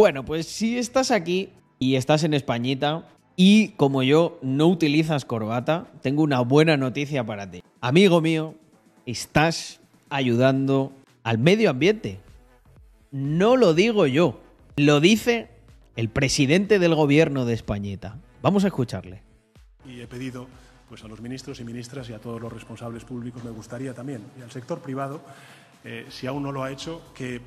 [0.00, 3.06] Bueno, pues si estás aquí y estás en Españita
[3.36, 7.62] y como yo no utilizas corbata, tengo una buena noticia para ti.
[7.82, 8.54] Amigo mío,
[9.04, 9.78] estás
[10.08, 10.90] ayudando
[11.22, 12.18] al medio ambiente.
[13.10, 14.40] No lo digo yo,
[14.76, 15.50] lo dice
[15.96, 18.16] el presidente del gobierno de Españita.
[18.40, 19.20] Vamos a escucharle.
[19.84, 20.46] Y he pedido
[20.88, 24.22] pues, a los ministros y ministras y a todos los responsables públicos, me gustaría también,
[24.38, 25.20] y al sector privado,
[25.84, 27.42] eh, si aún no lo ha hecho, que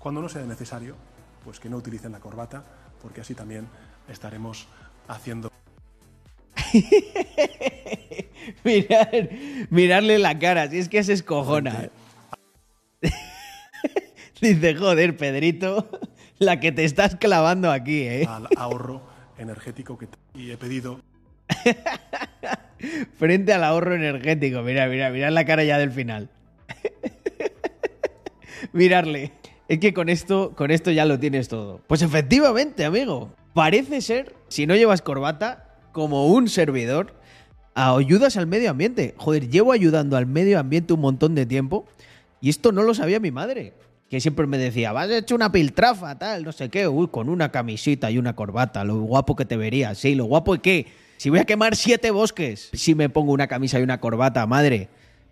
[0.00, 0.96] cuando no sea necesario,
[1.44, 2.64] pues que no utilicen la corbata,
[3.00, 3.66] porque así también
[4.08, 4.68] estaremos
[5.08, 5.50] haciendo
[8.64, 9.30] Mirar,
[9.70, 11.90] mirarle la cara, si es que se escojona.
[14.40, 15.88] Dice, joder, Pedrito,
[16.38, 18.26] la que te estás clavando aquí, ¿eh?
[18.28, 19.02] al ahorro
[19.38, 21.00] energético que y he pedido
[23.18, 24.62] Frente al ahorro energético.
[24.62, 26.30] Mira, mira, mira la cara ya del final.
[28.72, 29.32] Mirarle.
[29.68, 31.80] Es que con esto, con esto ya lo tienes todo.
[31.86, 33.32] Pues efectivamente, amigo.
[33.54, 37.14] Parece ser, si no llevas corbata, como un servidor,
[37.74, 39.14] ayudas al medio ambiente.
[39.16, 41.86] Joder, llevo ayudando al medio ambiente un montón de tiempo
[42.40, 43.74] y esto no lo sabía mi madre.
[44.10, 47.30] Que siempre me decía, vas a echar una piltrafa, tal, no sé qué, uy, con
[47.30, 49.96] una camisita y una corbata, lo guapo que te verías.
[49.96, 53.46] Sí, lo guapo es que, si voy a quemar siete bosques, si me pongo una
[53.46, 54.90] camisa y una corbata, madre,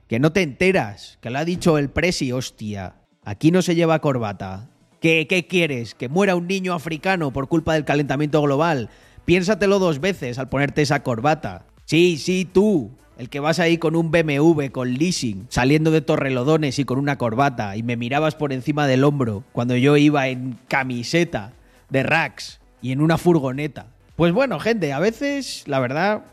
[0.09, 4.01] que no te enteras, que lo ha dicho el presi, hostia, aquí no se lleva
[4.01, 4.69] corbata.
[5.01, 5.95] ¿Qué, ¿Qué quieres?
[5.95, 8.91] ¿Que muera un niño africano por culpa del calentamiento global?
[9.25, 11.65] Piénsatelo dos veces al ponerte esa corbata.
[11.85, 16.79] Sí, sí, tú, el que vas ahí con un BMW, con leasing, saliendo de Torrelodones
[16.79, 20.59] y con una corbata, y me mirabas por encima del hombro cuando yo iba en
[20.69, 21.53] camiseta
[21.91, 23.89] de racks y en una furgoneta.
[24.17, 26.25] Pues bueno, gente, a veces, la verdad,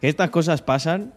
[0.00, 1.12] que estas cosas pasan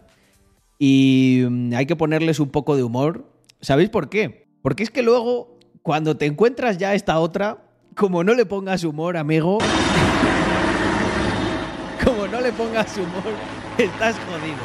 [0.78, 3.24] y mm, hay que ponerles un poco de humor.
[3.66, 4.46] ¿Sabéis por qué?
[4.62, 9.16] Porque es que luego, cuando te encuentras ya esta otra, como no le pongas humor,
[9.16, 9.58] amigo,
[12.04, 13.34] como no le pongas humor,
[13.76, 14.62] estás jodido.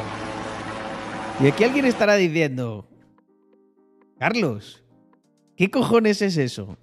[1.40, 2.86] Y aquí alguien estará diciendo,
[4.20, 4.84] Carlos,
[5.56, 6.78] ¿qué cojones es eso?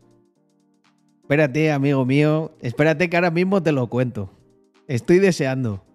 [1.22, 4.30] Espérate, amigo mío, espérate que ahora mismo te lo cuento.
[4.90, 5.86] Estoy deseando.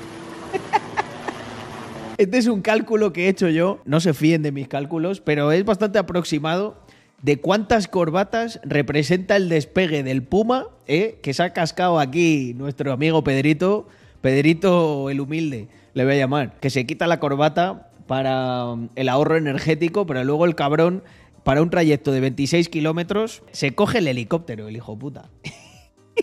[2.19, 3.82] Este es un cálculo que he hecho yo.
[3.84, 6.78] No se fíen de mis cálculos, pero es bastante aproximado
[7.22, 11.19] de cuántas corbatas representa el despegue del Puma, ¿eh?
[11.22, 13.86] que se ha cascado aquí nuestro amigo Pedrito.
[14.26, 16.59] Pedrito el humilde, le voy a llamar.
[16.59, 21.04] Que se quita la corbata para um, el ahorro energético, pero luego el cabrón,
[21.44, 25.31] para un trayecto de 26 kilómetros, se coge el helicóptero, el hijo puta.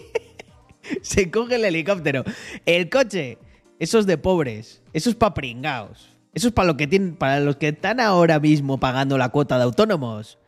[1.01, 2.25] se coge el helicóptero.
[2.65, 3.37] El coche,
[3.79, 6.09] esos de pobres, esos pa' pringaos.
[6.33, 9.55] Eso es para, lo que tienen, para los que están ahora mismo pagando la cuota
[9.55, 10.39] de autónomos.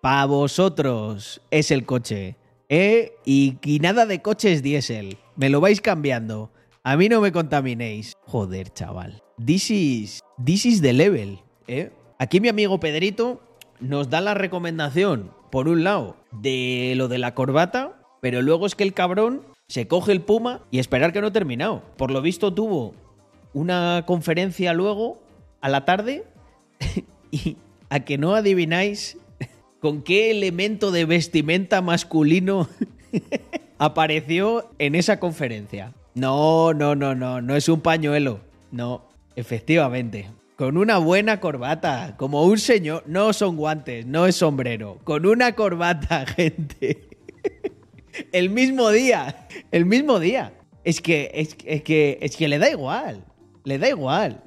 [0.00, 2.36] Para vosotros es el coche.
[2.68, 3.12] ¿Eh?
[3.24, 5.18] Y, y nada de coches diésel.
[5.36, 6.50] Me lo vais cambiando.
[6.82, 8.14] A mí no me contaminéis.
[8.26, 9.22] Joder, chaval.
[9.44, 11.38] This is, this is the level.
[11.68, 11.90] ¿eh?
[12.18, 13.40] Aquí mi amigo Pedrito
[13.80, 18.74] nos da la recomendación, por un lado, de lo de la corbata, pero luego es
[18.74, 21.82] que el cabrón se coge el puma y esperar que no ha terminado.
[21.96, 22.94] Por lo visto tuvo
[23.54, 25.22] una conferencia luego,
[25.60, 26.24] a la tarde,
[27.30, 27.56] y
[27.88, 29.18] a que no adivináis
[29.80, 32.68] con qué elemento de vestimenta masculino
[33.82, 35.92] apareció en esa conferencia.
[36.14, 38.40] No, no, no, no, no es un pañuelo.
[38.70, 40.30] No, efectivamente.
[40.56, 43.02] Con una buena corbata, como un señor.
[43.06, 44.98] No son guantes, no es sombrero.
[45.02, 47.08] Con una corbata, gente.
[48.30, 49.48] El mismo día.
[49.72, 50.52] El mismo día.
[50.84, 53.24] Es que, es, es que, es que le da igual.
[53.64, 54.44] Le da igual.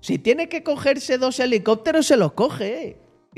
[0.00, 2.96] Si tiene que cogerse dos helicópteros, se los coge.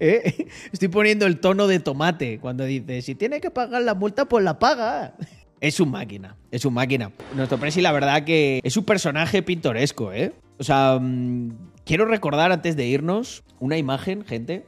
[0.00, 0.48] ¿Eh?
[0.72, 4.42] Estoy poniendo el tono de tomate cuando dice, si tiene que pagar la multa, pues
[4.42, 5.14] la paga.
[5.60, 7.12] Es un máquina, es un máquina.
[7.36, 10.32] Nuestro Presi, la verdad que es un personaje pintoresco, ¿eh?
[10.58, 11.50] O sea, mmm,
[11.84, 14.64] quiero recordar antes de irnos una imagen, gente.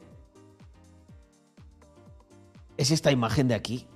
[2.77, 3.87] Es esta imagen de aquí.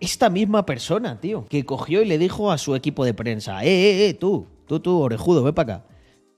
[0.00, 3.68] Esta misma persona, tío, que cogió y le dijo a su equipo de prensa, eh,
[3.68, 5.86] eh, eh, tú, tú, tú, orejudo, ven para acá.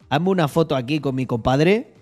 [0.08, 1.94] Hazme una foto aquí con mi compadre,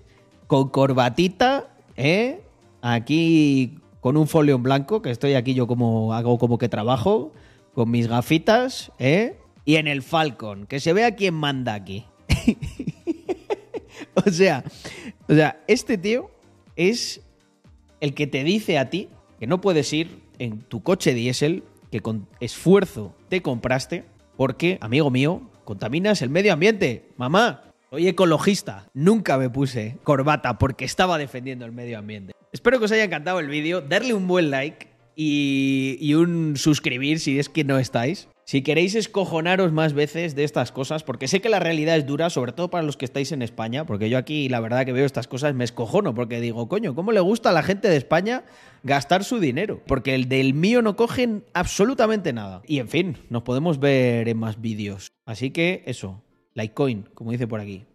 [0.46, 1.69] con corbatita,
[2.00, 2.40] ¿eh?
[2.82, 7.32] Aquí con un folio en blanco, que estoy aquí yo como hago como que trabajo,
[7.74, 9.36] con mis gafitas, ¿eh?
[9.64, 10.66] y en el Falcon.
[10.66, 12.04] Que se vea quién manda aquí.
[14.14, 14.64] o sea,
[15.28, 16.30] o sea, este tío
[16.76, 17.20] es
[18.00, 19.08] el que te dice a ti
[19.38, 24.04] que no puedes ir en tu coche diésel que con esfuerzo te compraste
[24.36, 27.08] porque, amigo mío, contaminas el medio ambiente.
[27.16, 28.88] Mamá, soy ecologista.
[28.94, 32.32] Nunca me puse corbata porque estaba defendiendo el medio ambiente.
[32.52, 33.80] Espero que os haya encantado el vídeo.
[33.80, 38.28] Darle un buen like y, y un suscribir si es que no estáis.
[38.44, 42.30] Si queréis escojonaros más veces de estas cosas, porque sé que la realidad es dura,
[42.30, 45.06] sobre todo para los que estáis en España, porque yo aquí la verdad que veo
[45.06, 48.42] estas cosas me escojono, porque digo, coño, ¿cómo le gusta a la gente de España
[48.82, 49.80] gastar su dinero?
[49.86, 52.62] Porque el del mío no cogen absolutamente nada.
[52.66, 55.12] Y en fin, nos podemos ver en más vídeos.
[55.26, 56.24] Así que eso,
[56.54, 57.86] Litecoin, como dice por aquí.